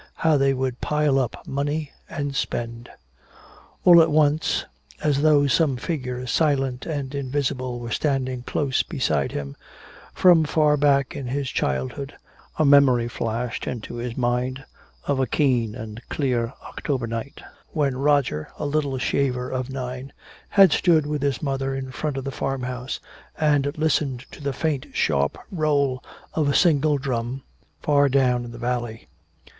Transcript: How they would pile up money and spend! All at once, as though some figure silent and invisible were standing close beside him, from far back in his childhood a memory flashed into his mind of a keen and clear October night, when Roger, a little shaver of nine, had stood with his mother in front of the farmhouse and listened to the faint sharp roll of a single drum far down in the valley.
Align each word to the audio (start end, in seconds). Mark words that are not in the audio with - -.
How 0.15 0.35
they 0.35 0.55
would 0.55 0.81
pile 0.81 1.19
up 1.19 1.45
money 1.45 1.91
and 2.09 2.35
spend! 2.35 2.89
All 3.85 4.01
at 4.01 4.09
once, 4.09 4.65
as 5.03 5.21
though 5.21 5.45
some 5.45 5.77
figure 5.77 6.25
silent 6.25 6.87
and 6.87 7.13
invisible 7.13 7.79
were 7.79 7.91
standing 7.91 8.41
close 8.41 8.81
beside 8.81 9.31
him, 9.31 9.55
from 10.11 10.43
far 10.43 10.75
back 10.75 11.15
in 11.15 11.27
his 11.27 11.51
childhood 11.51 12.15
a 12.57 12.65
memory 12.65 13.07
flashed 13.07 13.67
into 13.67 13.97
his 13.97 14.17
mind 14.17 14.65
of 15.05 15.19
a 15.19 15.27
keen 15.27 15.75
and 15.75 16.01
clear 16.09 16.51
October 16.63 17.05
night, 17.05 17.39
when 17.71 17.95
Roger, 17.95 18.49
a 18.57 18.65
little 18.65 18.97
shaver 18.97 19.51
of 19.51 19.69
nine, 19.69 20.13
had 20.49 20.71
stood 20.71 21.05
with 21.05 21.21
his 21.21 21.43
mother 21.43 21.75
in 21.75 21.91
front 21.91 22.17
of 22.17 22.23
the 22.23 22.31
farmhouse 22.31 22.99
and 23.39 23.77
listened 23.77 24.21
to 24.31 24.41
the 24.41 24.51
faint 24.51 24.87
sharp 24.93 25.37
roll 25.51 26.03
of 26.33 26.49
a 26.49 26.55
single 26.55 26.97
drum 26.97 27.43
far 27.83 28.09
down 28.09 28.43
in 28.43 28.51
the 28.51 28.57
valley. 28.57 29.07